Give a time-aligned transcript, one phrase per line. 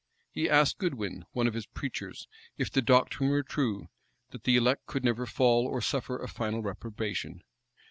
[0.31, 3.87] He asked Goodwin, one of his preachers, if the doctrine were true,
[4.31, 7.43] that the elect could never fall, or suffer a final reprobation.